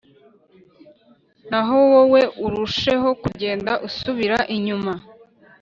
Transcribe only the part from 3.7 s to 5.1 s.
usubira inyuma